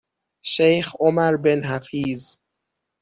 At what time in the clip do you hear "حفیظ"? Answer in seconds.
1.63-2.37